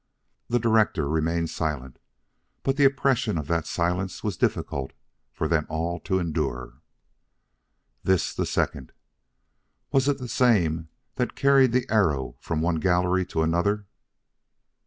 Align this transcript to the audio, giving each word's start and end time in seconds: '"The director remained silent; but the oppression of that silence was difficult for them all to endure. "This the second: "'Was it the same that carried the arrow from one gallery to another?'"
'"The 0.49 0.57
director 0.57 1.07
remained 1.07 1.51
silent; 1.51 1.99
but 2.63 2.75
the 2.75 2.85
oppression 2.85 3.37
of 3.37 3.45
that 3.49 3.67
silence 3.67 4.23
was 4.23 4.35
difficult 4.35 4.93
for 5.31 5.47
them 5.47 5.67
all 5.69 5.99
to 5.99 6.17
endure. 6.17 6.81
"This 8.03 8.33
the 8.33 8.47
second: 8.47 8.93
"'Was 9.91 10.07
it 10.07 10.17
the 10.17 10.27
same 10.27 10.89
that 11.17 11.35
carried 11.35 11.71
the 11.71 11.85
arrow 11.87 12.35
from 12.39 12.63
one 12.63 12.77
gallery 12.79 13.27
to 13.27 13.43
another?'" 13.43 13.85